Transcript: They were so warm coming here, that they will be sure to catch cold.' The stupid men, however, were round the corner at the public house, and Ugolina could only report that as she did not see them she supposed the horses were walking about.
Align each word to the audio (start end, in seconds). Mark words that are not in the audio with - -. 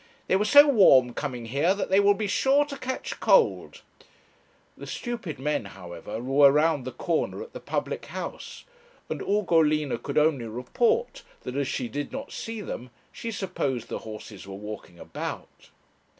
They 0.25 0.35
were 0.35 0.45
so 0.45 0.67
warm 0.67 1.13
coming 1.13 1.45
here, 1.45 1.75
that 1.75 1.91
they 1.91 1.99
will 1.99 2.15
be 2.15 2.25
sure 2.25 2.65
to 2.65 2.75
catch 2.75 3.19
cold.' 3.19 3.83
The 4.75 4.87
stupid 4.87 5.37
men, 5.37 5.65
however, 5.65 6.19
were 6.19 6.51
round 6.51 6.85
the 6.85 6.91
corner 6.91 7.43
at 7.43 7.53
the 7.53 7.59
public 7.59 8.07
house, 8.07 8.63
and 9.09 9.21
Ugolina 9.21 9.99
could 10.01 10.17
only 10.17 10.45
report 10.47 11.21
that 11.41 11.55
as 11.55 11.67
she 11.67 11.87
did 11.87 12.11
not 12.11 12.31
see 12.31 12.61
them 12.61 12.89
she 13.11 13.29
supposed 13.29 13.89
the 13.89 13.99
horses 13.99 14.47
were 14.47 14.55
walking 14.55 14.97
about. 14.97 15.69